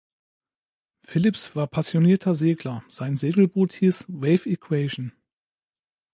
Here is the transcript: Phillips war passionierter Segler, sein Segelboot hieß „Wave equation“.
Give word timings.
Phillips 1.05 1.55
war 1.55 1.67
passionierter 1.67 2.33
Segler, 2.33 2.83
sein 2.89 3.15
Segelboot 3.17 3.71
hieß 3.73 4.05
„Wave 4.09 4.47
equation“. 4.49 5.11